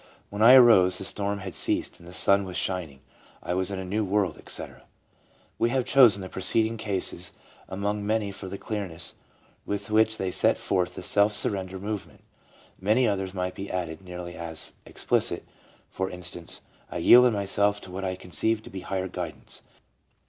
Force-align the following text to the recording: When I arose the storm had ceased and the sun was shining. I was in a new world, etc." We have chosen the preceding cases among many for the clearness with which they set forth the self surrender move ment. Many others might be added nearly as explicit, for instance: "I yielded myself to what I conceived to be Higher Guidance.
When 0.31 0.41
I 0.41 0.55
arose 0.55 0.97
the 0.97 1.03
storm 1.05 1.41
had 1.41 1.53
ceased 1.53 1.99
and 1.99 2.07
the 2.09 2.11
sun 2.11 2.43
was 2.43 2.57
shining. 2.57 3.01
I 3.43 3.53
was 3.53 3.69
in 3.69 3.77
a 3.77 3.85
new 3.85 4.03
world, 4.03 4.35
etc." 4.39 4.81
We 5.59 5.69
have 5.69 5.85
chosen 5.85 6.23
the 6.23 6.27
preceding 6.27 6.75
cases 6.77 7.33
among 7.69 8.03
many 8.03 8.31
for 8.31 8.47
the 8.47 8.57
clearness 8.57 9.13
with 9.63 9.91
which 9.91 10.17
they 10.17 10.31
set 10.31 10.57
forth 10.57 10.95
the 10.95 11.03
self 11.03 11.35
surrender 11.35 11.77
move 11.77 12.07
ment. 12.07 12.23
Many 12.79 13.07
others 13.07 13.35
might 13.35 13.53
be 13.53 13.69
added 13.69 14.01
nearly 14.01 14.33
as 14.33 14.73
explicit, 14.87 15.45
for 15.87 16.09
instance: 16.09 16.61
"I 16.89 16.97
yielded 16.97 17.33
myself 17.33 17.79
to 17.81 17.91
what 17.91 18.03
I 18.03 18.15
conceived 18.15 18.63
to 18.63 18.71
be 18.71 18.79
Higher 18.79 19.07
Guidance. 19.07 19.61